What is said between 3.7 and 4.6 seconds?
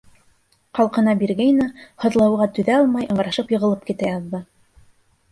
китә яҙҙы.